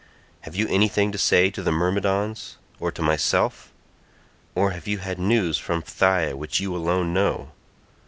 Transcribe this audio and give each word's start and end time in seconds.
Have 0.39 0.55
you 0.55 0.67
anything 0.67 1.11
to 1.11 1.19
say 1.19 1.51
to 1.51 1.61
the 1.61 1.71
Myrmidons 1.71 2.57
or 2.79 2.91
to 2.91 3.03
myself? 3.03 3.71
or 4.55 4.71
have 4.71 4.87
you 4.87 4.97
had 4.97 5.19
news 5.19 5.59
from 5.59 5.83
Phthia 5.83 6.33
which 6.35 6.59
you 6.59 6.75
alone 6.75 7.13
know? 7.13 7.51